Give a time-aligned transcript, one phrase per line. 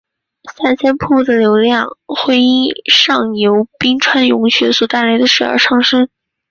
[0.57, 6.09] 夏天瀑布的流量会因上游冰川融雪所带来的水而上升。